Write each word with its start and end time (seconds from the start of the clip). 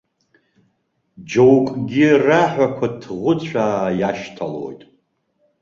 Џьоукгьы 1.29 2.09
раҳәақәа 2.25 2.87
ҭӷәыцәаа 2.99 3.89
иашьҭалоит. 3.99 4.81